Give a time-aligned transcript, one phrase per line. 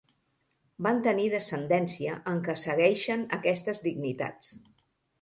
[0.87, 4.55] Van tenir descendència en què segueixen aquestes dignitats.